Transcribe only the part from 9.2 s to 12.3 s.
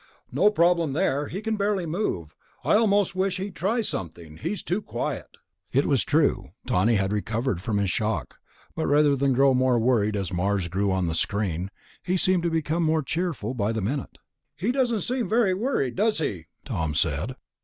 grow more worried as Mars grew large on the screen, he